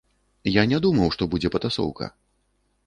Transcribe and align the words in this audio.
Я 0.51 0.63
не 0.71 0.79
думаў, 0.85 1.11
што 1.17 1.29
будзе 1.35 1.47
патасоўка. 1.59 2.13